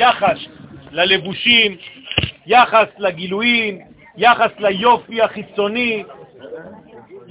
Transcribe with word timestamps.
יחס 0.00 0.38
ללבושים, 0.92 1.76
יחס 2.46 2.86
לגילויים, 2.98 3.78
יחס 4.16 4.50
ליופי 4.58 5.22
החיצוני, 5.22 6.04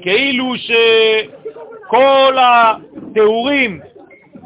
כאילו 0.02 0.54
שכל 0.58 2.36
התיאורים 2.40 3.79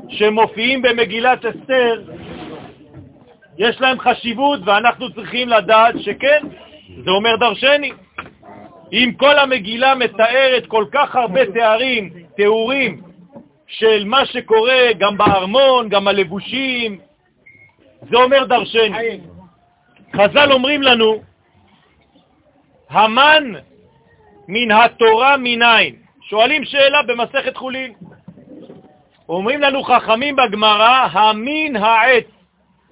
שמופיעים 0.09 0.81
במגילת 0.81 1.45
אסתר, 1.45 2.01
יש 3.57 3.81
להם 3.81 3.99
חשיבות 3.99 4.59
ואנחנו 4.65 5.13
צריכים 5.13 5.49
לדעת 5.49 5.95
שכן, 5.99 6.41
זה 7.05 7.11
אומר 7.11 7.35
דרשני. 7.35 7.91
אם 8.93 9.11
כל 9.17 9.39
המגילה 9.39 9.95
מתארת 9.95 10.65
כל 10.67 10.85
כך 10.91 11.15
הרבה 11.15 11.45
תארים, 11.45 12.09
תיאורים 12.35 13.01
של 13.67 14.03
מה 14.05 14.25
שקורה 14.25 14.93
גם 14.97 15.17
בארמון, 15.17 15.89
גם 15.89 16.07
הלבושים, 16.07 16.99
זה 18.09 18.17
אומר 18.17 18.45
דרשני. 18.45 19.19
חז"ל 20.15 20.51
אומרים 20.51 20.81
לנו, 20.81 21.21
המן 22.89 23.53
מן 24.47 24.71
התורה 24.71 25.37
מניין. 25.37 25.95
שואלים 26.21 26.65
שאלה 26.65 27.03
במסכת 27.07 27.57
חולין. 27.57 27.93
אומרים 29.29 29.61
לנו 29.61 29.83
חכמים 29.83 30.35
בגמרא, 30.35 31.07
המין 31.11 31.75
העץ 31.75 32.25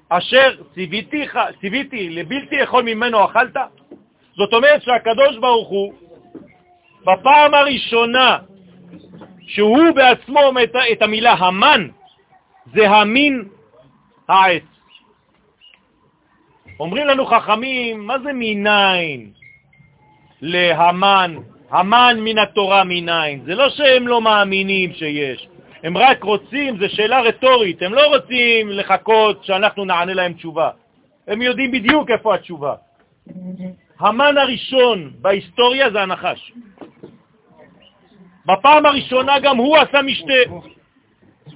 אשר 0.09 0.55
ציוויתי, 0.73 1.25
ציוויתי 1.61 2.09
לבלתי 2.09 2.63
אכול 2.63 2.83
ממנו 2.83 3.25
אכלת? 3.25 3.55
זאת 4.35 4.53
אומרת 4.53 4.81
שהקדוש 4.81 5.38
ברוך 5.38 5.69
הוא, 5.69 5.93
בפעם 7.02 7.53
הראשונה 7.53 8.38
שהוא 9.47 9.91
בעצמו 9.95 10.39
אומר 10.39 10.63
את 10.91 11.02
המילה 11.02 11.33
המן, 11.33 11.88
זה 12.73 12.89
המין 12.89 13.43
העץ. 14.27 14.63
אומרים 16.81 17.08
לנו 17.08 17.25
חכמים, 17.25 18.08
מה 18.08 18.19
זה 18.19 18.30
מניין 18.33 19.30
להמן? 20.42 21.36
המן 21.69 22.17
מן 22.19 22.38
התורה 22.38 22.83
מניין. 22.83 23.42
זה 23.45 23.55
לא 23.55 23.69
שהם 23.69 24.08
לא 24.08 24.22
מאמינים 24.22 24.94
שיש, 24.94 25.47
הם 25.83 25.97
רק 25.97 26.23
רוצים, 26.23 26.78
זו 26.80 26.89
שאלה 26.89 27.22
רטורית, 27.22 27.81
הם 27.81 27.94
לא 27.94 28.16
רוצים 28.16 28.70
לחכות 28.70 29.45
שאנחנו 29.45 29.86
נענה 29.86 30.14
להם 30.14 30.33
תשובה. 30.33 30.70
הם 31.28 31.42
יודעים 31.42 31.72
בדיוק 31.72 32.11
איפה 32.11 32.36
התשובה. 32.36 32.75
המן 34.00 34.38
הראשון 34.38 35.11
בהיסטוריה 35.22 35.92
זה 35.92 36.02
הנחש. 36.02 36.52
בפעם 38.45 38.86
הראשונה 38.86 39.39
גם 39.39 39.58
הוא 39.58 39.77
עשה 39.77 40.02
משתה, 40.02 40.42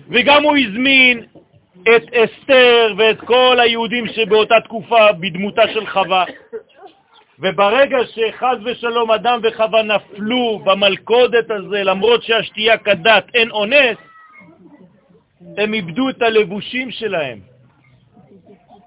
וגם 0.10 0.44
הוא 0.44 0.58
הזמין 0.58 1.26
את 1.88 2.14
אסתר 2.14 2.94
ואת 2.98 3.22
כל 3.22 3.58
היהודים 3.60 4.08
שבאותה 4.08 4.56
תקופה 4.64 5.12
בדמותה 5.12 5.62
של 5.74 5.88
חווה. 5.88 6.26
וברגע 7.40 7.98
שחז 8.06 8.58
ושלום 8.66 9.12
אדם 9.12 9.40
וחווה 9.44 9.84
נפלו 9.84 10.60
במלכודת 10.66 11.52
הזה, 11.52 11.84
למרות 11.84 12.24
שהשתייה 12.24 12.78
כדת 12.78 13.26
אין 13.34 13.52
אונס, 13.52 13.98
הם 15.58 15.74
איבדו 15.74 16.10
את 16.10 16.22
הלבושים 16.22 16.92
שלהם. 16.92 17.40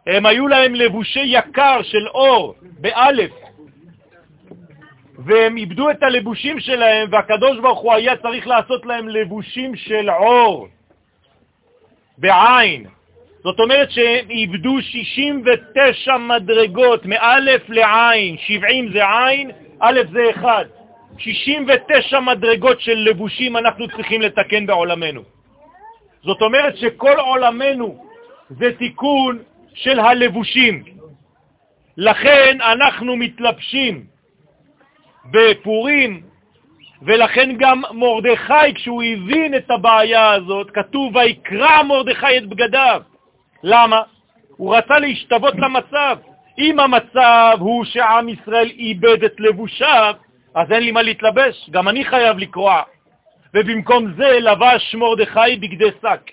הם 0.06 0.26
היו 0.26 0.48
להם 0.48 0.74
לבושי 0.74 1.24
יקר 1.24 1.82
של 1.82 2.08
אור, 2.08 2.54
באלף, 2.80 3.30
והם 5.18 5.56
איבדו 5.56 5.90
את 5.90 6.02
הלבושים 6.02 6.60
שלהם, 6.60 7.08
והקדוש 7.12 7.58
ברוך 7.58 7.80
הוא 7.80 7.92
היה 7.92 8.16
צריך 8.16 8.46
לעשות 8.46 8.86
להם 8.86 9.08
לבושים 9.08 9.76
של 9.76 10.10
אור, 10.10 10.68
בעין. 12.18 12.86
זאת 13.42 13.60
אומרת 13.60 13.90
שהם 13.90 14.30
איבדו 14.30 14.82
69 14.82 16.16
מדרגות, 16.16 17.06
מאלף 17.06 17.68
לעין, 17.68 18.36
70 18.38 18.92
זה 18.92 19.02
עין, 19.08 19.50
א' 19.80 20.00
זה 20.12 20.30
אחד. 20.30 20.64
69 21.18 22.20
מדרגות 22.20 22.80
של 22.80 22.94
לבושים 22.94 23.56
אנחנו 23.56 23.88
צריכים 23.88 24.22
לתקן 24.22 24.66
בעולמנו. 24.66 25.22
זאת 26.22 26.42
אומרת 26.42 26.76
שכל 26.76 27.16
עולמנו 27.18 28.04
זה 28.50 28.72
תיקון 28.78 29.38
של 29.74 30.00
הלבושים. 30.00 30.84
לכן 31.96 32.58
אנחנו 32.60 33.16
מתלבשים 33.16 34.04
בפורים, 35.30 36.22
ולכן 37.02 37.56
גם 37.58 37.82
מורדכי, 37.90 38.74
כשהוא 38.74 39.02
הבין 39.02 39.54
את 39.54 39.70
הבעיה 39.70 40.32
הזאת, 40.32 40.70
כתוב, 40.70 41.16
ויקרא 41.16 41.82
מורדכי 41.82 42.38
את 42.38 42.46
בגדיו. 42.46 43.02
למה? 43.62 44.02
הוא 44.56 44.76
רצה 44.76 44.98
להשתוות 44.98 45.54
למצב. 45.54 46.18
אם 46.58 46.80
המצב 46.80 47.56
הוא 47.60 47.84
שעם 47.84 48.28
ישראל 48.28 48.70
איבד 48.70 49.24
את 49.24 49.34
לבושיו, 49.38 50.14
אז 50.54 50.72
אין 50.72 50.82
לי 50.82 50.92
מה 50.92 51.02
להתלבש, 51.02 51.70
גם 51.70 51.88
אני 51.88 52.04
חייב 52.04 52.38
לקרוע. 52.38 52.82
ובמקום 53.54 54.12
זה 54.16 54.38
לבש 54.40 54.94
מרדכי 54.94 55.56
בגדי 55.60 55.90
שק, 56.02 56.30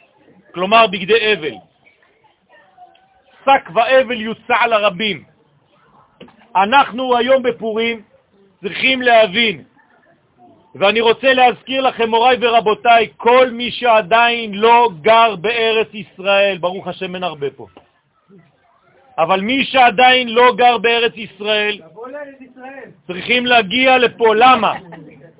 כלומר 0.53 0.87
בגדי 0.87 1.33
אבל. 1.33 1.55
שק 3.45 3.69
ואבל 3.73 4.21
יוצע 4.21 4.67
לרבים. 4.67 5.23
אנחנו 6.55 7.17
היום 7.17 7.43
בפורים 7.43 8.01
צריכים 8.61 9.01
להבין, 9.01 9.63
ואני 10.75 11.01
רוצה 11.01 11.33
להזכיר 11.33 11.81
לכם, 11.81 12.09
מוריי 12.09 12.37
ורבותיי, 12.41 13.07
כל 13.17 13.49
מי 13.49 13.71
שעדיין 13.71 14.53
לא 14.53 14.89
גר 15.01 15.35
בארץ 15.35 15.87
ישראל, 15.93 16.57
ברוך 16.57 16.87
השם 16.87 17.15
אין 17.15 17.23
הרבה 17.23 17.49
פה, 17.49 17.67
אבל 19.17 19.41
מי 19.41 19.65
שעדיין 19.65 20.29
לא 20.29 20.55
גר 20.55 20.77
בארץ 20.77 21.13
ישראל, 21.15 21.79
צריכים 23.07 23.45
להגיע 23.45 23.97
לפה. 23.97 24.35
למה? 24.35 24.73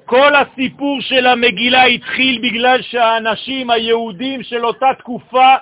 כל 0.06 0.32
הסיפור 0.36 1.02
של 1.02 1.28
המגילה 1.28 1.84
התחיל 1.84 2.42
בגלל 2.44 2.82
שהאנשים 2.82 3.70
היהודים 3.70 4.44
של 4.44 4.66
אותה 4.66 4.90
תקופה 5.00 5.56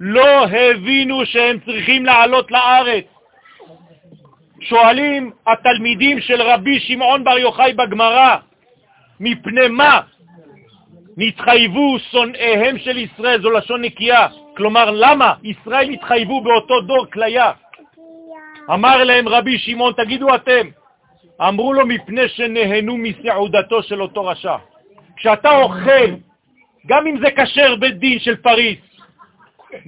לא 0.00 0.46
הבינו 0.46 1.26
שהם 1.26 1.58
צריכים 1.64 2.06
לעלות 2.06 2.50
לארץ. 2.50 3.04
שואלים 4.60 5.30
התלמידים 5.46 6.20
של 6.20 6.42
רבי 6.42 6.80
שמעון 6.80 7.24
בר 7.24 7.38
יוחאי 7.38 7.72
בגמרא, 7.72 8.36
מפני 9.20 9.68
מה 9.68 10.00
נתחייבו 11.16 11.98
שונאיהם 11.98 12.78
של 12.78 12.98
ישראל, 12.98 13.42
זו 13.42 13.50
לשון 13.50 13.82
נקייה. 13.82 14.28
כלומר, 14.56 14.90
למה 14.90 15.34
ישראל 15.44 15.90
התחייבו 15.90 16.40
באותו 16.40 16.80
דור 16.80 17.06
כליה? 17.12 17.52
אמר 18.74 19.04
להם 19.04 19.28
רבי 19.28 19.58
שמעון, 19.58 19.92
תגידו 19.92 20.34
אתם, 20.34 20.68
אמרו 21.40 21.72
לו 21.72 21.86
מפני 21.86 22.28
שנהנו 22.28 22.96
מסעודתו 22.96 23.82
של 23.82 24.02
אותו 24.02 24.26
רשע. 24.26 24.56
כשאתה 25.16 25.56
אוכל, 25.56 26.10
גם 26.86 27.06
אם 27.06 27.18
זה 27.18 27.30
כשר 27.30 27.76
בית 27.76 27.98
דין 27.98 28.18
של 28.18 28.36
פריס, 28.36 28.78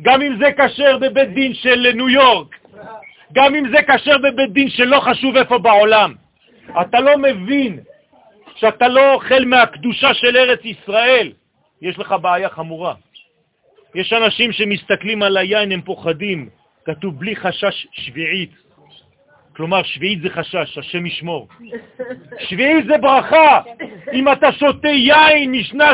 גם 0.02 0.22
אם 0.22 0.36
זה 0.38 0.52
כשר 0.52 0.98
בבית 0.98 1.28
דין 1.28 1.54
של 1.54 1.86
ניו 1.94 2.08
יורק, 2.08 2.56
גם 3.32 3.54
אם 3.54 3.68
זה 3.68 3.78
כשר 3.82 4.18
בבית 4.18 4.52
דין 4.52 4.68
שלא 4.68 5.00
חשוב 5.00 5.36
איפה 5.36 5.58
בעולם, 5.58 6.14
אתה 6.80 7.00
לא 7.00 7.18
מבין 7.18 7.80
שאתה 8.60 8.88
לא 8.88 9.14
אוכל 9.14 9.44
מהקדושה 9.44 10.14
של 10.14 10.36
ארץ 10.36 10.60
ישראל, 10.64 11.32
יש 11.82 11.98
לך 11.98 12.14
בעיה 12.22 12.48
חמורה. 12.48 12.94
יש 13.94 14.12
אנשים 14.12 14.52
שמסתכלים 14.52 15.22
על 15.22 15.36
היין, 15.36 15.72
הם 15.72 15.82
פוחדים. 15.82 16.48
כתוב 16.84 17.18
בלי 17.18 17.36
חשש 17.36 17.86
שביעית. 17.92 18.50
כלומר, 19.56 19.82
שביעית 19.82 20.22
זה 20.22 20.30
חשש, 20.30 20.78
השם 20.78 21.06
ישמור. 21.06 21.48
שביעית 22.38 22.86
זה 22.86 22.98
ברכה. 22.98 23.60
אם 24.12 24.32
אתה 24.32 24.52
שותה 24.52 24.88
יין 24.88 25.52
משנה 25.52 25.92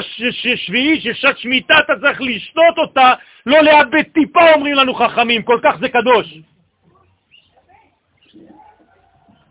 שביעית, 0.57 1.03
של 1.03 1.15
שעת 1.15 1.39
שמיטה, 1.39 1.75
אתה 1.85 1.93
צריך 2.01 2.21
לשתות 2.21 2.79
אותה, 2.79 3.13
לא 3.47 3.63
לאבד 3.63 4.03
טיפה, 4.03 4.53
אומרים 4.53 4.75
לנו 4.75 4.95
חכמים, 4.95 5.43
כל 5.43 5.61
כך 5.63 5.77
זה 5.81 5.89
קדוש. 5.89 6.35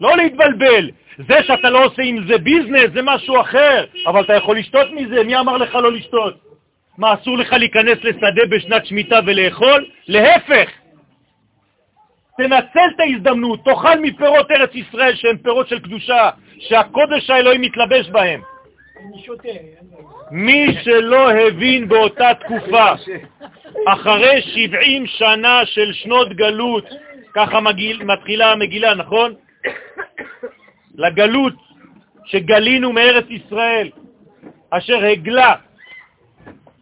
לא 0.01 0.17
להתבלבל. 0.17 0.89
זה 1.17 1.43
שאתה 1.43 1.69
לא 1.69 1.85
עושה 1.85 2.01
עם 2.01 2.27
זה 2.27 2.37
ביזנס 2.37 2.89
זה 2.93 3.01
משהו 3.03 3.41
אחר, 3.41 3.85
אבל 4.07 4.23
אתה 4.23 4.33
יכול 4.33 4.57
לשתות 4.57 4.87
מזה, 4.91 5.23
מי 5.23 5.39
אמר 5.39 5.57
לך 5.57 5.75
לא 5.75 5.91
לשתות? 5.91 6.33
מה, 6.97 7.13
אסור 7.13 7.37
לך 7.37 7.53
להיכנס 7.53 7.97
לשדה 8.03 8.45
בשנת 8.49 8.85
שמיטה 8.85 9.19
ולאכול? 9.25 9.85
להפך, 10.07 10.69
תנצל 12.37 12.87
את 12.95 12.99
ההזדמנות, 12.99 13.59
תאכל 13.65 13.99
מפירות 14.01 14.51
ארץ 14.51 14.69
ישראל 14.75 15.15
שהן 15.15 15.37
פירות 15.37 15.67
של 15.67 15.79
קדושה, 15.79 16.29
שהקודש 16.59 17.29
האלוהים 17.29 17.61
מתלבש 17.61 18.09
בהם. 18.09 18.41
מי 20.31 20.67
שלא 20.83 21.31
הבין 21.31 21.87
באותה 21.87 22.29
תקופה, 22.39 22.93
אחרי 23.87 24.41
70 24.41 25.07
שנה 25.07 25.61
של 25.65 25.93
שנות 25.93 26.33
גלות, 26.33 26.85
ככה 27.33 27.59
מגיל, 27.59 28.03
מתחילה 28.03 28.51
המגילה, 28.51 28.95
נכון? 28.95 29.33
לגלות 30.95 31.53
שגלינו 32.25 32.93
מארץ 32.93 33.25
ישראל, 33.29 33.89
אשר 34.69 35.05
הגלה 35.05 35.55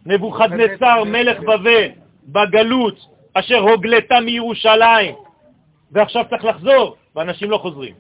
נבוכדנצר 0.06 1.04
מלך 1.04 1.40
בבל 1.40 1.88
בגלות 2.26 2.96
אשר 3.34 3.60
הוגלתה 3.60 4.20
מירושלים, 4.20 5.16
ועכשיו 5.92 6.26
צריך 6.30 6.46
לחזור, 6.46 6.96
ואנשים 7.16 7.52
לא 7.52 7.58
חוזרים. 7.58 7.94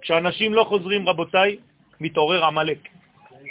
כשאנשים 0.00 0.54
לא 0.54 0.64
חוזרים, 0.64 1.08
רבותיי, 1.08 1.56
מתעורר 2.00 2.44
עמלק. 2.44 2.78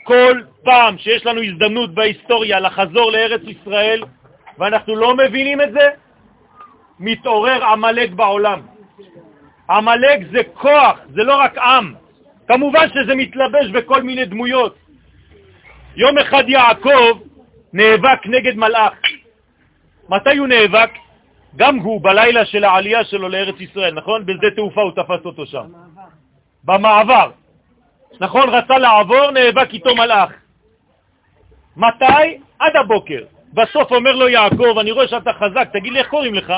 כל 0.03 0.41
פעם 0.63 0.97
שיש 0.97 1.25
לנו 1.25 1.41
הזדמנות 1.41 1.93
בהיסטוריה 1.93 2.59
לחזור 2.59 3.11
לארץ 3.11 3.41
ישראל, 3.47 4.03
ואנחנו 4.57 4.95
לא 4.95 5.15
מבינים 5.17 5.61
את 5.61 5.71
זה, 5.71 5.89
מתעורר 6.99 7.63
עמלק 7.65 8.11
בעולם. 8.11 8.61
עמלק 9.73 10.19
זה 10.31 10.41
כוח, 10.53 10.99
זה 11.09 11.23
לא 11.23 11.35
רק 11.35 11.57
עם. 11.57 11.93
כמובן 12.47 12.87
שזה 12.89 13.15
מתלבש 13.15 13.69
בכל 13.73 14.03
מיני 14.03 14.25
דמויות. 14.25 14.75
יום 15.95 16.17
אחד 16.17 16.43
יעקב 16.47 17.19
נאבק 17.73 18.19
נגד 18.25 18.55
מלאך. 18.55 18.93
מתי 20.09 20.37
הוא 20.37 20.47
נאבק? 20.47 20.89
גם 21.55 21.77
הוא 21.77 22.01
בלילה 22.01 22.45
של 22.45 22.63
העלייה 22.63 23.03
שלו 23.03 23.29
לארץ 23.29 23.55
ישראל, 23.59 23.93
נכון? 23.93 24.25
בשדה 24.25 24.51
תעופה 24.55 24.81
הוא 24.81 24.91
תפס 24.91 25.25
אותו 25.25 25.45
שם. 25.45 25.65
במעבר. 26.63 27.31
נכון, 28.19 28.49
רצה 28.49 28.77
לעבור, 28.77 29.31
נאבק 29.31 29.73
איתו 29.73 29.95
מלאך. 29.95 30.31
מתי? 31.77 32.37
עד 32.59 32.75
הבוקר. 32.75 33.23
בסוף 33.53 33.91
אומר 33.91 34.11
לו 34.11 34.29
יעקב, 34.29 34.77
אני 34.79 34.91
רואה 34.91 35.07
שאתה 35.07 35.33
חזק, 35.33 35.69
תגיד 35.73 35.93
לי 35.93 35.99
איך 35.99 36.07
קוראים 36.07 36.33
לך? 36.35 36.53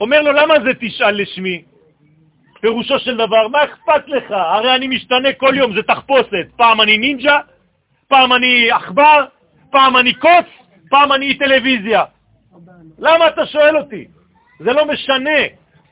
אומר 0.00 0.22
לו, 0.22 0.32
למה 0.32 0.54
זה 0.64 0.70
תשאל 0.80 1.22
לשמי? 1.22 1.62
פירושו 2.64 2.98
של 2.98 3.16
דבר, 3.16 3.48
מה 3.48 3.64
אכפת 3.64 4.08
לך? 4.08 4.30
הרי 4.30 4.74
אני 4.74 4.86
משתנה 4.88 5.32
כל 5.32 5.52
יום, 5.56 5.74
זה 5.76 5.82
תחפושת. 5.82 6.46
פעם 6.56 6.80
אני 6.80 6.98
נינג'ה, 6.98 7.38
פעם 8.08 8.32
אני 8.32 8.70
עכבר, 8.70 9.24
פעם 9.70 9.96
אני 9.96 10.14
קוץ, 10.14 10.46
פעם 10.90 11.12
אני 11.12 11.38
טלוויזיה. 11.38 12.04
למה 12.98 13.28
אתה 13.28 13.46
שואל 13.46 13.76
אותי? 13.76 14.04
זה 14.60 14.72
לא 14.72 14.86
משנה. 14.86 15.40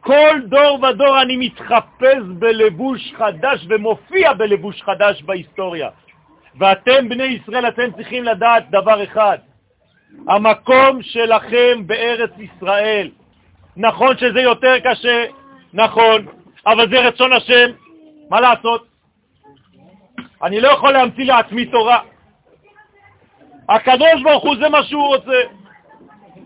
כל 0.00 0.40
דור 0.46 0.84
ודור 0.84 1.22
אני 1.22 1.36
מתחפש 1.36 2.22
בלבוש 2.38 3.12
חדש 3.18 3.66
ומופיע 3.68 4.32
בלבוש 4.32 4.82
חדש 4.82 5.22
בהיסטוריה. 5.22 5.88
ואתם, 6.58 7.08
בני 7.08 7.24
ישראל, 7.24 7.68
אתם 7.68 7.92
צריכים 7.96 8.24
לדעת 8.24 8.70
דבר 8.70 9.04
אחד, 9.04 9.38
המקום 10.28 11.02
שלכם 11.02 11.86
בארץ 11.86 12.30
ישראל. 12.38 13.10
נכון 13.76 14.18
שזה 14.18 14.40
יותר 14.40 14.74
קשה, 14.84 15.24
נכון, 15.72 16.26
אבל 16.66 16.90
זה 16.90 17.00
רצון 17.00 17.32
השם, 17.32 17.70
מה 18.30 18.40
לעשות? 18.40 18.86
אני 20.42 20.60
לא 20.60 20.68
יכול 20.68 20.92
להמציא 20.92 21.24
לעצמי 21.24 21.66
תורה. 21.66 22.00
הקדוש 23.68 24.22
ברוך 24.22 24.44
הוא 24.44 24.56
זה 24.60 24.68
מה 24.68 24.82
שהוא 24.82 25.06
רוצה. 25.06 25.40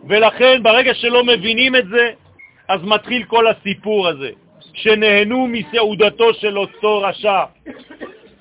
ולכן 0.08 0.62
ברגע 0.62 0.94
שלא 0.94 1.24
מבינים 1.24 1.76
את 1.76 1.88
זה, 1.88 2.10
אז 2.68 2.80
מתחיל 2.82 3.24
כל 3.24 3.46
הסיפור 3.46 4.08
הזה, 4.08 4.30
שנהנו 4.74 5.46
מסעודתו 5.46 6.34
של 6.34 6.58
אותו 6.58 7.02
רשע. 7.02 7.44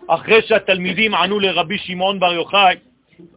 אחרי 0.08 0.42
שהתלמידים 0.42 1.16
ענו 1.16 1.40
לרבי 1.40 1.78
שמעון 1.78 2.20
בר 2.20 2.34
יוחאי, 2.34 2.76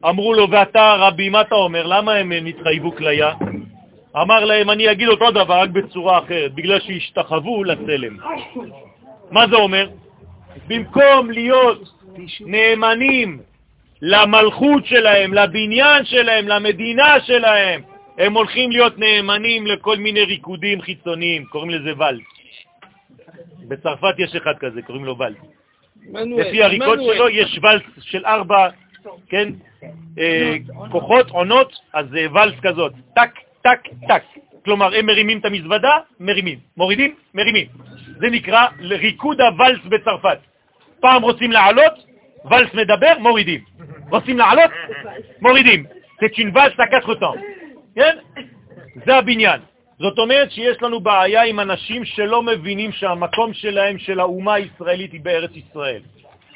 אמרו 0.05 0.35
לו, 0.35 0.51
ואתה 0.51 0.95
רבי, 0.99 1.29
מה 1.29 1.41
אתה 1.41 1.55
אומר? 1.55 1.87
למה 1.87 2.13
הם 2.13 2.33
נתחייבו 2.33 2.97
כליה? 2.97 3.33
אמר 4.23 4.45
להם, 4.45 4.71
אני 4.71 4.91
אגיד 4.91 5.09
אותו 5.09 5.31
דבר, 5.31 5.61
רק 5.61 5.71
בצורה 5.71 6.19
אחרת, 6.19 6.55
בגלל 6.55 6.81
שהשתחוו 6.81 7.65
לצלם. 7.65 8.17
מה 9.31 9.49
זה 9.49 9.57
אומר? 9.57 9.89
במקום 10.69 11.31
להיות 11.31 11.89
נאמנים 12.41 13.39
למלכות 14.03 14.87
שלהם, 14.87 15.35
לבניין 15.35 16.05
שלהם, 16.05 16.49
למדינה 16.49 17.21
שלהם, 17.21 17.83
הם 18.19 18.35
הולכים 18.35 18.71
להיות 18.71 18.99
נאמנים 18.99 19.67
לכל 19.67 19.97
מיני 19.97 20.25
ריקודים 20.25 20.81
חיצוניים, 20.81 21.45
קוראים 21.45 21.71
לזה 21.71 21.91
ואלס. 21.99 22.23
בצרפת 23.69 24.15
יש 24.19 24.37
אחד 24.37 24.59
כזה, 24.59 24.83
קוראים 24.83 25.05
לו 25.05 25.19
ואלס. 25.19 25.39
לפי 26.15 26.63
הריקוד 26.63 26.99
שלו 27.03 27.29
יש 27.29 27.59
ואלס 27.63 27.83
של 28.01 28.27
ארבע, 28.27 28.69
כן, 29.29 29.49
אה, 30.19 30.57
כוחות, 30.91 31.31
עונות, 31.31 31.73
אז 31.93 32.07
זה 32.11 32.27
ואלס 32.33 32.61
כזאת, 32.63 32.93
טק, 33.15 33.31
טק, 33.69 33.89
טק. 34.09 34.23
כלומר, 34.65 34.95
הם 34.95 35.07
מרימים 35.07 35.39
את 35.39 35.45
המזוודה, 35.45 35.97
מרימים, 36.21 36.59
מורידים, 36.77 37.15
מרימים. 37.35 37.67
זה 38.21 38.31
נקרא 38.31 38.67
ריקוד 38.81 39.41
הוואלס 39.41 39.79
בצרפת. 39.85 40.39
פעם 41.01 41.23
רוצים 41.23 41.53
לעלות, 41.53 41.93
ואלס 42.45 42.75
מדבר, 42.75 43.19
מורידים. 43.19 43.61
רוצים 44.11 44.39
לעלות, 44.39 44.71
מורידים. 45.41 45.85
זה 46.21 46.27
צ'ינבאס 46.35 46.73
לקח 46.79 47.09
אותם. 47.09 47.33
כן? 47.95 48.17
זה 49.07 49.17
הבניין. 49.17 49.61
זאת 49.99 50.19
אומרת 50.19 50.51
שיש 50.51 50.83
לנו 50.83 51.01
בעיה 51.01 51.43
עם 51.43 51.61
אנשים 51.61 52.05
שלא 52.05 52.43
מבינים 52.43 52.93
שהמקום 52.93 53.55
שלהם, 53.55 53.99
של 53.99 54.21
האומה 54.21 54.55
הישראלית, 54.55 55.13
היא 55.13 55.21
בארץ 55.21 55.51
ישראל. 55.55 56.03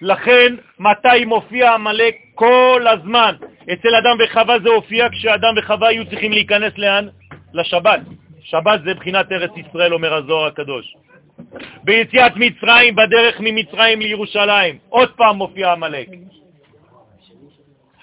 לכן, 0.03 0.55
מתי 0.79 1.25
מופיע 1.25 1.71
המלאק? 1.71 2.15
כל 2.35 2.87
הזמן. 2.91 3.35
אצל 3.73 3.95
אדם 3.95 4.17
וחווה 4.25 4.57
זה 4.63 4.69
הופיע 4.69 5.09
כשאדם 5.13 5.55
וחווה 5.57 5.89
היו 5.89 6.07
צריכים 6.11 6.33
להיכנס 6.33 6.73
לאן? 6.79 7.09
לשבת. 7.55 8.01
שבת 8.43 8.81
זה 8.85 8.95
בחינת 8.95 9.33
ארץ 9.33 9.51
ישראל, 9.57 9.95
אומר 9.95 10.15
הזוהר 10.15 10.47
הקדוש. 10.47 10.95
ביציאת 11.85 12.33
מצרים, 12.37 12.97
בדרך 12.97 13.37
ממצרים 13.41 14.01
לירושלים, 14.01 14.79
עוד 14.89 15.11
פעם 15.11 15.37
מופיע 15.37 15.73
המלאק. 15.73 16.09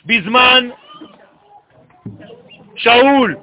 בזמן 0.05 0.69
שאול, 2.75 3.35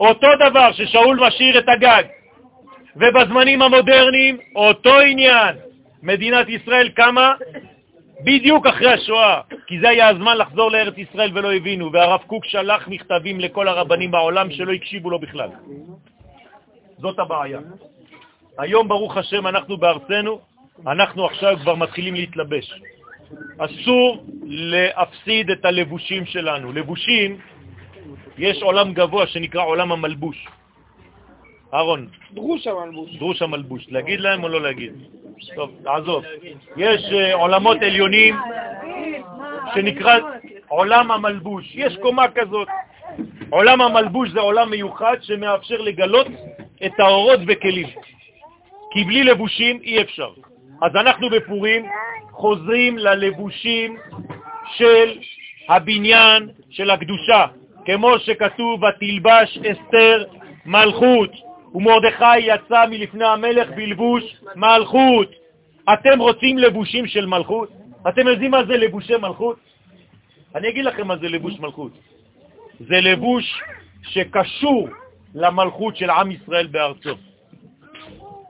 אותו 0.00 0.28
דבר 0.40 0.72
ששאול 0.72 1.20
משאיר 1.26 1.58
את 1.58 1.68
הגג, 1.68 2.02
ובזמנים 2.96 3.62
המודרניים, 3.62 4.38
אותו 4.54 4.98
עניין. 4.98 5.56
מדינת 6.02 6.48
ישראל 6.48 6.88
קמה 6.88 7.34
בדיוק 8.24 8.66
אחרי 8.66 8.92
השואה, 8.92 9.40
כי 9.66 9.80
זה 9.80 9.88
היה 9.88 10.08
הזמן 10.08 10.36
לחזור 10.36 10.70
לארץ 10.70 10.98
ישראל 10.98 11.30
ולא 11.34 11.52
הבינו, 11.52 11.92
והרב 11.92 12.20
קוק 12.26 12.44
שלח 12.44 12.88
מכתבים 12.88 13.40
לכל 13.40 13.68
הרבנים 13.68 14.10
בעולם 14.10 14.50
שלא 14.50 14.72
הקשיבו 14.72 15.10
לו 15.10 15.18
בכלל. 15.18 15.48
זאת 16.98 17.18
הבעיה. 17.18 17.58
היום, 18.58 18.88
ברוך 18.88 19.16
השם, 19.16 19.46
אנחנו 19.46 19.76
בארצנו, 19.76 20.40
אנחנו 20.86 21.26
עכשיו 21.26 21.56
כבר 21.62 21.74
מתחילים 21.74 22.14
להתלבש. 22.14 22.80
אסור 23.58 24.24
להפסיד 24.44 25.50
את 25.50 25.64
הלבושים 25.64 26.26
שלנו. 26.26 26.72
לבושים, 26.72 27.38
יש 28.38 28.62
עולם 28.62 28.92
גבוה 28.92 29.26
שנקרא 29.26 29.64
עולם 29.64 29.92
המלבוש. 29.92 30.46
אהרון. 31.74 32.08
דרוש 32.32 32.66
המלבוש. 32.66 33.16
דרוש 33.16 33.42
המלבוש. 33.42 33.86
להגיד 33.88 34.20
להם 34.20 34.44
או 34.44 34.48
לא 34.48 34.60
להגיד? 34.62 34.92
טוב, 35.54 35.70
תעזוב. 35.84 36.24
יש 36.76 37.00
uh, 37.04 37.34
עולמות 37.34 37.82
עליונים 37.82 38.36
שנקרא 39.74 40.18
עולם 40.68 41.10
המלבוש. 41.10 41.72
יש 41.74 41.96
קומה 41.96 42.28
כזאת. 42.28 42.68
עולם 43.50 43.80
המלבוש 43.80 44.30
זה 44.30 44.40
עולם 44.40 44.70
מיוחד 44.70 45.16
שמאפשר 45.20 45.80
לגלות 45.80 46.26
את 46.86 46.92
האורות 47.00 47.40
בכלים. 47.40 47.86
כי 48.90 49.04
בלי 49.04 49.24
לבושים 49.24 49.80
אי 49.82 50.02
אפשר. 50.02 50.30
אז 50.82 50.96
אנחנו 50.96 51.30
בפורים 51.30 51.86
חוזרים 52.30 52.98
ללבושים 52.98 53.96
של 54.76 55.18
הבניין 55.68 56.48
של 56.70 56.90
הקדושה, 56.90 57.46
כמו 57.86 58.18
שכתוב, 58.18 58.82
ותלבש 58.82 59.58
אסתר 59.58 60.24
מלכות. 60.66 61.49
ומרדכי 61.74 62.38
יצא 62.38 62.86
מלפני 62.90 63.24
המלך 63.24 63.68
בלבוש 63.76 64.36
מלכות. 64.56 65.32
אתם 65.92 66.18
רוצים 66.18 66.58
לבושים 66.58 67.06
של 67.06 67.26
מלכות? 67.26 67.68
אתם 68.08 68.26
יודעים 68.26 68.50
מה 68.50 68.64
זה 68.64 68.76
לבושי 68.76 69.16
מלכות? 69.16 69.58
אני 70.54 70.68
אגיד 70.68 70.84
לכם 70.84 71.06
מה 71.06 71.16
זה 71.16 71.28
לבוש 71.28 71.60
מלכות. 71.60 71.92
זה 72.80 73.00
לבוש 73.00 73.62
שקשור 74.02 74.88
למלכות 75.34 75.96
של 75.96 76.10
עם 76.10 76.30
ישראל 76.30 76.66
בארצו. 76.66 77.14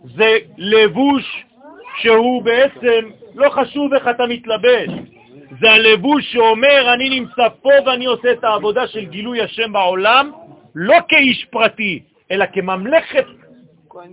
זה 0.04 0.36
לבוש 0.58 1.44
שהוא 2.00 2.42
בעצם 2.42 3.10
לא 3.34 3.50
חשוב 3.50 3.94
איך 3.94 4.08
אתה 4.08 4.26
מתלבש. 4.26 4.88
זה 5.60 5.70
הלבוש 5.70 6.32
שאומר, 6.32 6.94
אני 6.94 7.20
נמצא 7.20 7.48
פה 7.62 7.70
ואני 7.86 8.06
עושה 8.06 8.32
את 8.32 8.44
העבודה 8.44 8.86
של 8.86 9.04
גילוי 9.04 9.40
השם 9.42 9.72
בעולם, 9.72 10.30
לא 10.74 10.96
כאיש 11.08 11.46
פרטי, 11.50 12.02
אלא 12.30 12.46
כממלכת 12.52 13.26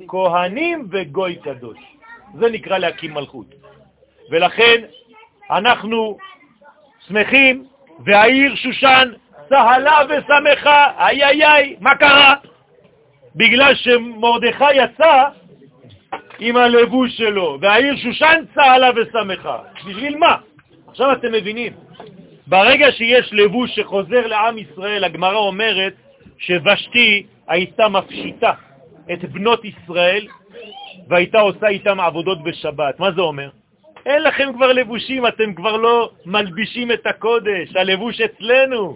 כהנים 0.08 0.88
וגוי 0.92 1.36
קדוש. 1.36 1.78
זה 2.40 2.50
נקרא 2.50 2.78
להקים 2.78 3.14
מלכות. 3.14 3.46
ולכן 4.32 4.82
אנחנו 5.52 6.18
שמחים, 7.08 7.66
והעיר 8.06 8.56
שושן 8.56 9.12
צהלה 9.50 10.00
ושמחה, 10.10 10.92
איי 11.00 11.26
איי 11.26 11.46
איי, 11.46 11.76
מה 11.80 11.96
קרה? 11.96 12.36
בגלל 13.36 13.76
שמרדכי 13.76 14.74
יצא 14.74 15.24
עם 16.40 16.58
הלבוש 16.58 17.18
שלו, 17.18 17.58
והעיר 17.62 17.96
שושן 17.96 18.44
צהלה 18.56 18.90
ושמחה. 18.96 19.58
בשביל 19.88 20.18
מה? 20.18 20.36
עכשיו 20.88 21.12
אתם 21.12 21.32
מבינים. 21.32 21.74
ברגע 22.48 22.92
שיש 22.92 23.34
לבוש 23.34 23.76
שחוזר 23.76 24.28
לעם 24.28 24.58
ישראל, 24.58 25.04
הגמרא 25.04 25.38
אומרת, 25.38 25.94
שוושתי 26.38 27.26
הייתה 27.48 27.88
מפשיטה 27.90 28.52
את 29.14 29.26
בנות 29.32 29.66
ישראל 29.66 30.28
והייתה 31.08 31.40
עושה 31.40 31.68
איתם 31.68 32.00
עבודות 32.00 32.44
בשבת. 32.44 33.00
מה 33.00 33.12
זה 33.12 33.22
אומר? 33.22 33.50
אין 34.06 34.24
לכם 34.24 34.54
כבר 34.54 34.74
לבושים, 34.74 35.28
אתם 35.28 35.54
כבר 35.54 35.78
לא 35.78 36.10
מלבישים 36.26 36.92
את 36.92 37.08
הקודש, 37.08 37.76
הלבוש 37.76 38.22
אצלנו. 38.22 38.96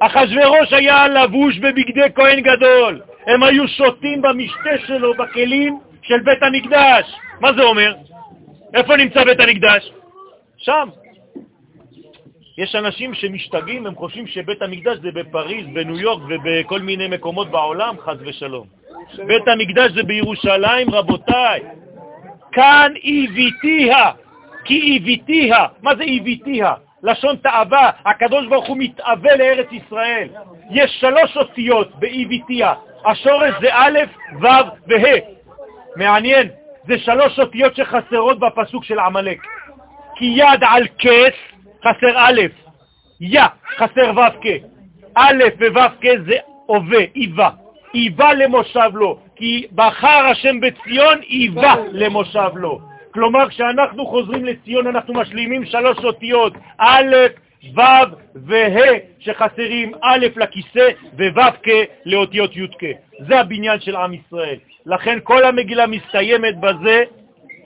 אחשוורוש 0.00 0.72
היה 0.72 1.08
לבוש 1.08 1.58
בבגדי 1.58 2.14
כהן 2.14 2.40
גדול. 2.40 3.00
הם 3.26 3.42
היו 3.42 3.68
שותים 3.68 4.22
במשתה 4.22 4.86
שלו, 4.86 5.14
בכלים 5.14 5.78
של 6.02 6.20
בית 6.20 6.42
המקדש. 6.42 7.14
מה 7.40 7.52
זה 7.52 7.62
אומר? 7.62 7.94
איפה 8.74 8.96
נמצא 8.96 9.24
בית 9.24 9.40
המקדש? 9.40 9.92
שם. 10.56 10.88
יש 12.58 12.74
אנשים 12.74 13.14
שמשתגעים, 13.14 13.86
הם 13.86 13.94
חושבים 13.94 14.26
שבית 14.26 14.62
המקדש 14.62 14.98
זה 14.98 15.08
בפריז, 15.14 15.66
בניו 15.66 15.98
יורק 15.98 16.22
ובכל 16.28 16.80
מיני 16.80 17.08
מקומות 17.08 17.50
בעולם, 17.50 17.94
חז 18.00 18.16
ושלום. 18.20 18.66
בית 19.26 19.48
המקדש 19.48 19.92
זה 19.92 20.02
בירושלים, 20.02 20.90
רבותיי. 20.90 21.60
כאן 22.52 22.92
איביתיה, 23.04 24.10
כי 24.64 24.80
איביתיה. 24.80 25.66
מה 25.82 25.96
זה 25.96 26.02
איביתיה? 26.02 26.74
לשון 27.02 27.36
תאווה, 27.36 27.90
הקדוש 28.04 28.46
ברוך 28.46 28.66
הוא 28.66 28.76
מתאווה 28.80 29.36
לארץ 29.36 29.68
ישראל. 29.72 30.28
יש 30.70 30.90
שלוש 31.00 31.36
אותיות 31.36 31.96
באיביתיה, 31.98 32.74
השורש 33.04 33.54
זה 33.60 33.68
א', 33.72 33.98
ו' 34.40 34.46
וה'. 34.86 35.18
מעניין, 35.96 36.48
זה 36.86 36.98
שלוש 36.98 37.38
אותיות 37.38 37.76
שחסרות 37.76 38.38
בפסוק 38.38 38.84
של 38.84 38.98
עמלק. 38.98 39.38
כי 40.16 40.24
יד 40.24 40.64
על 40.66 40.86
כס 40.98 41.57
חסר 41.84 42.16
א', 42.16 42.40
יא 43.20 43.42
חסר 43.76 44.12
ו' 44.16 44.40
כ'. 44.42 44.46
א' 45.14 45.42
וו' 45.74 45.88
כ' 46.00 46.06
זה 46.26 46.36
הווה, 46.66 47.04
איבה. 47.16 47.50
איבה 47.94 48.34
למושב 48.34 48.90
לו, 48.94 49.18
כי 49.36 49.66
בחר 49.74 50.26
השם 50.30 50.60
בציון, 50.60 51.18
איבה 51.22 51.74
למושב 51.92 52.50
לו. 52.54 52.80
כלומר, 53.10 53.48
כשאנחנו 53.48 54.06
חוזרים 54.06 54.44
לציון 54.44 54.86
אנחנו 54.86 55.14
משלימים 55.14 55.64
שלוש 55.64 55.98
אותיות, 56.04 56.52
א', 56.78 57.16
ו' 57.74 57.80
וה' 58.34 58.98
שחסרים 59.18 59.92
א' 60.02 60.26
לכיסא 60.36 60.88
וו' 61.18 61.50
כ' 61.62 61.68
לאותיות 62.06 62.56
י' 62.56 62.66
כ'. 62.78 62.84
זה 63.18 63.40
הבניין 63.40 63.80
של 63.80 63.96
עם 63.96 64.14
ישראל. 64.14 64.56
לכן 64.86 65.18
כל 65.22 65.44
המגילה 65.44 65.86
מסתיימת 65.86 66.60
בזה 66.60 67.04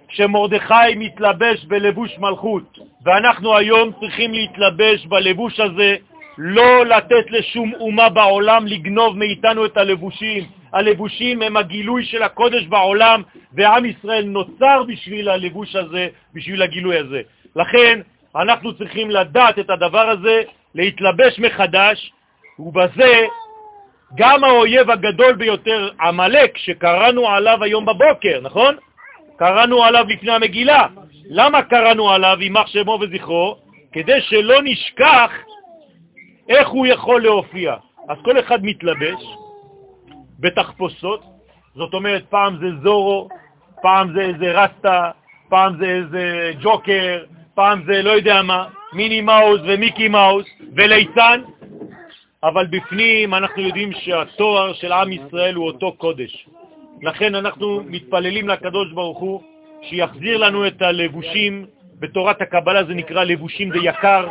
שמרדכי 0.09 0.95
מתלבש 0.97 1.64
בלבוש 1.64 2.19
מלכות, 2.19 2.78
ואנחנו 3.04 3.56
היום 3.56 3.92
צריכים 4.00 4.32
להתלבש 4.32 5.06
בלבוש 5.06 5.61
הזה, 5.61 5.97
לא 6.38 6.87
לתת 6.87 7.30
לשום 7.30 7.73
אומה 7.80 8.09
בעולם 8.09 8.66
לגנוב 8.66 9.18
מאיתנו 9.18 9.66
את 9.66 9.76
הלבושים. 9.76 10.44
הלבושים 10.73 11.42
הם 11.42 11.56
הגילוי 11.56 12.04
של 12.04 12.23
הקודש 12.23 12.66
בעולם, 12.66 13.23
ועם 13.52 13.85
ישראל 13.85 14.25
נוצר 14.25 14.82
בשביל 14.88 15.28
הלבוש 15.28 15.76
הזה, 15.76 16.09
בשביל 16.35 16.62
הגילוי 16.62 16.99
הזה. 16.99 17.21
לכן 17.56 18.00
אנחנו 18.37 18.75
צריכים 18.75 19.11
לדעת 19.11 19.59
את 19.59 19.71
הדבר 19.71 20.09
הזה, 20.09 20.42
להתלבש 20.75 21.38
מחדש, 21.38 22.12
ובזה 22.59 23.26
גם 24.14 24.44
האויב 24.44 24.90
הגדול 24.90 25.32
ביותר, 25.32 25.90
עמלק, 26.00 26.59
שקראנו 26.59 27.28
עליו 27.28 27.64
היום 27.64 27.85
בבוקר, 27.85 28.40
נכון? 28.42 28.76
קראנו 29.37 29.85
עליו 29.85 30.04
לפני 30.09 30.32
המגילה. 30.32 30.87
למה 31.34 31.62
קראנו 31.62 32.10
עליו, 32.10 32.36
יימח 32.40 32.66
שמו 32.66 32.98
וזכרו? 33.00 33.56
כדי 33.92 34.20
שלא 34.20 34.62
נשכח 34.64 35.30
איך 36.48 36.68
הוא 36.68 36.86
יכול 36.86 37.22
להופיע. 37.22 37.74
אז 38.08 38.18
כל 38.24 38.38
אחד 38.38 38.64
מתלבש 38.64 39.22
בתחפושות, 40.40 41.22
זאת 41.74 41.94
אומרת, 41.94 42.24
פעם 42.30 42.56
זה 42.60 42.66
זורו, 42.82 43.28
פעם 43.82 44.12
זה 44.12 44.20
איזה 44.20 44.52
רסטה, 44.52 45.10
פעם 45.48 45.76
זה 45.78 45.86
איזה 45.86 46.52
ג'וקר, 46.60 47.24
פעם 47.54 47.82
זה 47.86 48.02
לא 48.02 48.10
יודע 48.10 48.42
מה, 48.42 48.66
מיני 48.92 49.20
מאוס 49.20 49.60
ומיקי 49.64 50.08
מאוס 50.08 50.46
וליצן, 50.76 51.40
אבל 52.42 52.66
בפנים 52.66 53.34
אנחנו 53.34 53.62
יודעים 53.62 53.92
שהתואר 53.92 54.72
של 54.72 54.92
עם 54.92 55.12
ישראל 55.12 55.54
הוא 55.54 55.66
אותו 55.66 55.92
קודש. 55.92 56.46
לכן 57.02 57.34
אנחנו 57.34 57.80
מתפללים 57.86 58.48
לקדוש 58.48 58.92
ברוך 58.92 59.18
הוא 59.18 59.42
שיחזיר 59.82 60.36
לנו 60.38 60.66
את 60.66 60.82
הלבושים, 60.82 61.66
בתורת 61.98 62.42
הקבלה 62.42 62.84
זה 62.84 62.94
נקרא 62.94 63.24
לבושים 63.24 63.70
דה 63.70 63.78
יקר, 63.82 64.28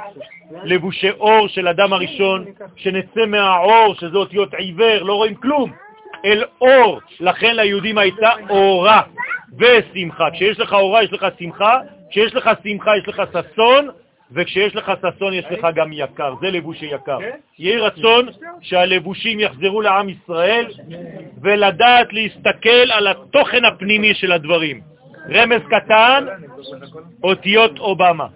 לבושי 0.63 1.09
אור 1.09 1.47
של 1.47 1.67
אדם 1.67 1.93
הראשון, 1.93 2.45
שנצא 2.75 3.25
מהאור, 3.27 3.95
שזה 3.95 4.17
אותיות 4.17 4.53
עיוור, 4.53 5.03
לא 5.03 5.13
רואים 5.13 5.35
כלום, 5.35 5.71
אל 6.25 6.43
אור. 6.61 6.99
לכן 7.19 7.55
ליהודים 7.55 7.97
הייתה 7.97 8.29
אורה 8.49 9.01
ושמחה. 9.59 10.31
כשיש 10.31 10.59
לך 10.59 10.73
אורה 10.73 11.03
יש 11.03 11.13
לך 11.13 11.27
שמחה, 11.39 11.77
כשיש 12.09 12.35
לך 12.35 12.49
שמחה 12.63 12.91
יש 12.97 13.07
לך 13.07 13.21
ששון, 13.33 13.87
וכשיש 14.31 14.75
לך 14.75 14.91
ששון 15.01 15.33
יש 15.33 15.45
לך 15.51 15.67
גם 15.75 15.93
יקר, 15.93 16.33
זה 16.41 16.51
לבושי 16.51 16.85
יקר. 16.85 17.17
יהי 17.59 17.77
רצון 17.77 18.29
שהלבושים 18.61 19.39
יחזרו 19.39 19.81
לעם 19.81 20.09
ישראל 20.09 20.65
ולדעת 21.41 22.13
להסתכל 22.13 22.91
על 22.91 23.07
התוכן 23.07 23.65
הפנימי 23.65 24.13
של 24.13 24.31
הדברים. 24.31 24.81
רמז 25.29 25.61
קטן, 25.69 26.25
אותיות 27.23 27.79
אובמה. 27.79 28.27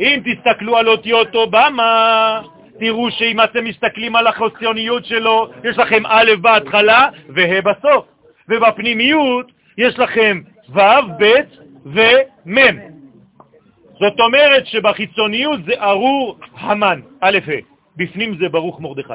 אם 0.00 0.20
תסתכלו 0.24 0.76
על 0.76 0.88
אותיות 0.88 1.34
אובמה, 1.34 2.40
תראו 2.78 3.10
שאם 3.10 3.40
אתם 3.40 3.64
מסתכלים 3.64 4.16
על 4.16 4.26
החוציוניות 4.26 5.04
שלו, 5.04 5.50
יש 5.64 5.78
לכם 5.78 6.02
א' 6.06 6.30
בהתחלה 6.40 7.08
וה' 7.28 7.60
בסוף, 7.60 8.06
ובפנימיות 8.48 9.52
יש 9.78 9.98
לכם 9.98 10.40
ו', 10.68 10.78
ב' 11.18 11.24
ומ'. 11.86 12.78
זאת 14.00 14.20
אומרת 14.20 14.66
שבחיצוניות 14.66 15.60
זה 15.64 15.72
ארור 15.78 16.38
המן, 16.54 17.00
א' 17.20 17.38
ה', 17.46 17.60
בפנים 17.96 18.36
זה 18.40 18.48
ברוך 18.48 18.80
מרדכי. 18.80 19.12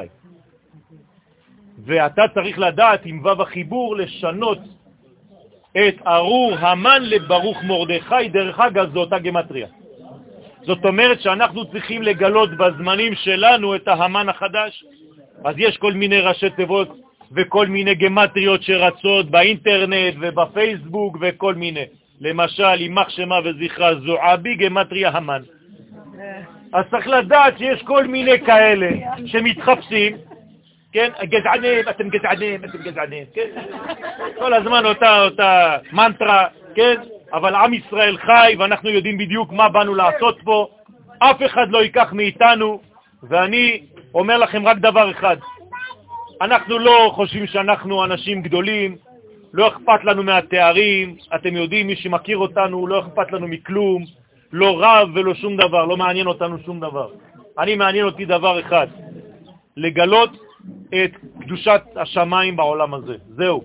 ואתה 1.84 2.22
צריך 2.34 2.58
לדעת 2.58 3.00
עם 3.04 3.24
ו' 3.24 3.42
החיבור 3.42 3.96
לשנות 3.96 4.58
את 5.76 5.94
ארור 6.06 6.54
המן 6.58 7.02
לברוך 7.02 7.62
מרדכי, 7.62 8.28
דרך 8.28 8.60
אגב 8.60 8.92
זו 8.92 9.00
אותה 9.00 9.18
גמטריה. 9.18 9.66
זאת 10.62 10.84
אומרת 10.84 11.20
שאנחנו 11.20 11.64
צריכים 11.64 12.02
לגלות 12.02 12.50
בזמנים 12.56 13.14
שלנו 13.14 13.74
את 13.74 13.88
ההמן 13.88 14.28
החדש. 14.28 14.84
אז 15.44 15.54
יש 15.58 15.76
כל 15.76 15.92
מיני 15.92 16.20
ראשי 16.20 16.50
תיבות 16.50 16.88
וכל 17.36 17.66
מיני 17.66 17.94
גמטריות 17.94 18.62
שרצות 18.62 19.30
באינטרנט 19.30 20.14
ובפייסבוק 20.20 21.16
וכל 21.20 21.54
מיני. 21.54 21.84
למשל, 22.20 22.80
יימח 22.80 23.08
שמה 23.08 23.34
וזכרה 23.44 23.94
זועבי, 23.94 24.54
גמטריה 24.54 25.10
המן. 25.10 25.42
אז 26.72 26.84
צריך 26.90 27.08
לדעת 27.08 27.58
שיש 27.58 27.82
כל 27.82 28.06
מיני 28.06 28.40
כאלה 28.46 28.90
שמתחפשים, 29.26 30.16
כן, 30.92 31.10
גזענים, 31.22 31.88
אתם 31.90 32.08
גזענים, 32.08 32.64
אתם 32.64 32.78
גזענים, 32.78 33.24
כן? 33.34 33.48
כל 34.38 34.54
הזמן 34.54 34.84
אותה, 34.86 35.24
אותה 35.24 35.76
מנטרה, 35.92 36.46
כן? 36.74 36.94
אבל 37.32 37.54
עם 37.54 37.74
ישראל 37.74 38.18
חי 38.18 38.54
ואנחנו 38.58 38.90
יודעים 38.90 39.18
בדיוק 39.18 39.52
מה 39.52 39.68
באנו 39.68 39.94
לעשות 39.94 40.38
פה. 40.44 40.68
אף 41.18 41.36
אחד 41.46 41.70
לא 41.70 41.82
ייקח 41.82 42.12
מאיתנו, 42.12 42.80
ואני 43.22 43.80
אומר 44.14 44.38
לכם 44.38 44.66
רק 44.66 44.76
דבר 44.78 45.10
אחד, 45.10 45.36
אנחנו 46.40 46.78
לא 46.78 47.12
חושבים 47.14 47.46
שאנחנו 47.46 48.04
אנשים 48.04 48.42
גדולים, 48.42 48.96
לא 49.52 49.68
אכפת 49.68 50.04
לנו 50.04 50.22
מהתארים, 50.22 51.16
אתם 51.34 51.56
יודעים, 51.56 51.86
מי 51.86 51.96
שמכיר 51.96 52.38
אותנו, 52.38 52.86
לא 52.86 53.00
אכפת 53.00 53.32
לנו 53.32 53.48
מכלום, 53.48 54.04
לא 54.52 54.82
רב 54.82 55.08
ולא 55.14 55.34
שום 55.34 55.56
דבר, 55.56 55.84
לא 55.84 55.96
מעניין 55.96 56.26
אותנו 56.26 56.58
שום 56.66 56.80
דבר. 56.80 57.08
אני 57.58 57.76
מעניין 57.76 58.04
אותי 58.04 58.24
דבר 58.24 58.60
אחד, 58.60 58.86
לגלות 59.76 60.49
את 60.88 61.10
קדושת 61.40 61.82
השמיים 61.96 62.56
בעולם 62.56 62.94
הזה. 62.94 63.14
זהו. 63.28 63.62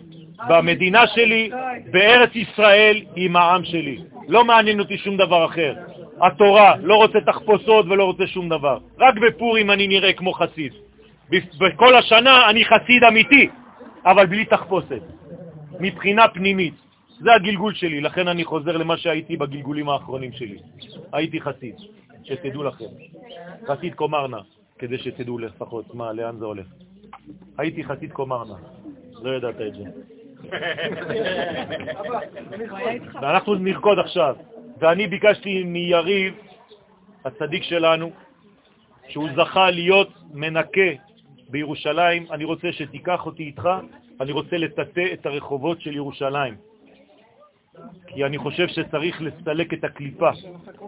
במדינה 0.49 1.07
שלי, 1.07 1.49
בארץ 1.91 2.29
ישראל, 2.35 3.01
עם 3.15 3.35
העם 3.35 3.65
שלי. 3.65 3.97
לא 4.27 4.45
מעניין 4.45 4.79
אותי 4.79 4.97
שום 4.97 5.17
דבר 5.17 5.45
אחר. 5.45 5.75
התורה, 6.21 6.75
לא 6.81 6.95
רוצה 6.95 7.21
תחפושות 7.21 7.85
ולא 7.85 8.03
רוצה 8.03 8.27
שום 8.27 8.49
דבר. 8.49 8.77
רק 8.99 9.15
בפורים 9.27 9.71
אני 9.71 9.87
נראה 9.87 10.13
כמו 10.13 10.33
חסיד. 10.33 10.73
בכל 11.59 11.95
השנה 11.95 12.49
אני 12.49 12.65
חסיד 12.65 13.03
אמיתי, 13.07 13.49
אבל 14.05 14.25
בלי 14.25 14.45
תחפושת. 14.45 15.01
מבחינה 15.79 16.27
פנימית. 16.27 16.73
זה 17.19 17.33
הגלגול 17.33 17.73
שלי, 17.73 18.01
לכן 18.01 18.27
אני 18.27 18.43
חוזר 18.43 18.77
למה 18.77 18.97
שהייתי 18.97 19.37
בגלגולים 19.37 19.89
האחרונים 19.89 20.31
שלי. 20.31 20.57
הייתי 21.13 21.41
חסיד, 21.41 21.75
שתדעו 22.23 22.63
לכם. 22.63 22.85
חסיד 23.67 23.93
קומרנה, 23.93 24.37
כדי 24.79 24.97
שתדעו 24.97 25.37
לפחות 25.37 25.95
מה, 25.95 26.13
לאן 26.13 26.37
זה 26.37 26.45
הולך. 26.45 26.67
הייתי 27.57 27.83
חסיד 27.83 28.11
קומרנה, 28.11 28.55
לא 29.21 29.35
ידעת 29.35 29.61
את 29.61 29.73
זה. 29.73 29.83
ואנחנו 33.21 33.55
נרקוד 33.55 33.99
עכשיו, 33.99 34.35
ואני 34.79 35.07
ביקשתי 35.07 35.63
מיריב, 35.63 36.33
הצדיק 37.25 37.63
שלנו, 37.63 38.11
שהוא 39.07 39.29
זכה 39.35 39.71
להיות 39.71 40.09
מנקה 40.33 40.91
בירושלים, 41.49 42.25
אני 42.31 42.43
רוצה 42.43 42.71
שתיקח 42.71 43.25
אותי 43.25 43.43
איתך, 43.43 43.69
אני 44.21 44.31
רוצה 44.31 44.57
לטאטא 44.57 45.05
את 45.13 45.25
הרחובות 45.25 45.81
של 45.81 45.95
ירושלים. 45.95 46.55
כי 48.07 48.25
אני 48.25 48.37
חושב 48.37 48.67
שצריך 48.67 49.21
לסלק 49.21 49.73
את 49.73 49.83
הקליפה. 49.83 50.29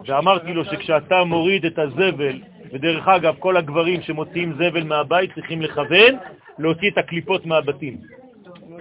ואמרתי 0.06 0.52
לו 0.52 0.64
שכשאתה 0.64 1.24
מוריד 1.24 1.64
את 1.64 1.78
הזבל, 1.78 2.38
ודרך 2.72 3.08
אגב, 3.08 3.34
כל 3.38 3.56
הגברים 3.56 4.02
שמוציאים 4.02 4.52
זבל 4.52 4.82
מהבית 4.84 5.34
צריכים 5.34 5.62
לכוון 5.62 6.16
להוציא 6.58 6.90
את 6.90 6.98
הקליפות 6.98 7.46
מהבתים. 7.46 7.96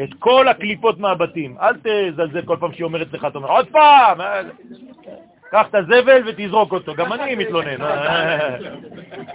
את 0.04 0.10
כל 0.20 0.48
הקליפות 0.48 1.00
מהבתים. 1.00 1.56
אל 1.62 1.74
תזלזל 1.84 2.42
כל 2.42 2.58
פעם 2.60 2.74
שהיא 2.74 2.86
אומרת 2.86 3.14
לך, 3.14 3.26
אתה 3.26 3.38
אומר, 3.38 3.50
עוד 3.50 3.68
פעם! 3.68 4.18
קח 5.52 5.66
את 5.70 5.76
הזבל 5.76 6.22
ותזרוק 6.28 6.72
אותו. 6.74 6.96
גם 6.96 7.14
אני 7.14 7.36
מתלונן, 7.36 7.78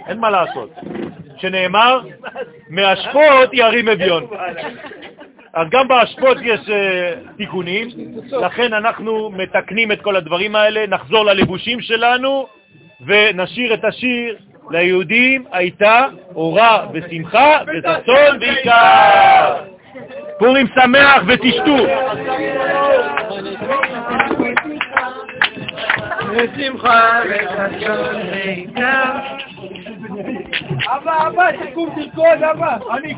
אין 0.07 0.19
מה 0.19 0.29
לעשות. 0.29 0.69
שנאמר, 1.37 2.01
מאשפות 2.69 3.49
ירים 3.53 3.89
אביון. 3.89 4.27
אז 5.53 5.67
גם 5.71 5.87
באשפות 5.87 6.37
יש 6.43 6.59
uh, 6.59 7.37
תיקונים, 7.37 7.87
לכן 8.31 8.73
אנחנו 8.73 9.29
מתקנים 9.29 9.91
את 9.91 10.01
כל 10.01 10.15
הדברים 10.15 10.55
האלה, 10.55 10.87
נחזור 10.87 11.25
ללבושים 11.25 11.81
שלנו 11.81 12.47
ונשיר 13.05 13.73
את 13.73 13.85
השיר 13.85 14.37
ליהודים 14.71 15.45
הייתה 15.51 16.05
אורה 16.35 16.85
ושמחה 16.93 17.57
וששון 17.67 18.39
בעיקר. 18.39 19.55
פורים 20.39 20.67
שמח 20.75 21.23
ותשתו. 21.27 21.77
ושמחה 26.31 27.19
וששון 27.29 28.31
בעיקר. 28.31 29.03
אבא, 30.87 31.27
אבא, 31.27 31.51
תקום 31.51 31.89
תרקוד, 31.95 32.43
אבא. 32.51 32.77
אני 32.91 33.15